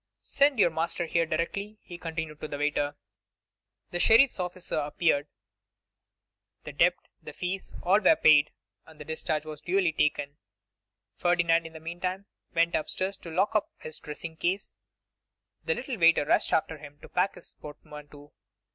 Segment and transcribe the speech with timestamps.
[0.19, 2.95] 'Send your master here directly,' he continued to the waiter.
[3.91, 5.27] The sheriff's officer appeared;
[6.63, 8.49] the debt, the fees, all were paid,
[8.87, 10.37] and the discharge duly taken.
[11.13, 12.25] Ferdinand in the meantime
[12.55, 14.75] went up stairs to lock up his dressing case;
[15.65, 18.33] the little waiter rushed after him to pack his portmanteau.